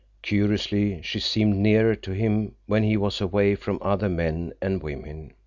[0.23, 5.33] Curiously, she seemed nearer to him when he was away from other men and women.